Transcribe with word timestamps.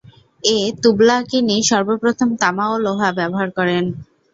এ 0.43 0.77
তুবলাকীনই 0.81 1.61
সর্বপ্রথম 1.69 2.29
তামা 2.41 2.65
ও 2.69 2.85
লোহা 2.85 3.09
ব্যবহার 3.19 3.49
করেন। 3.57 3.85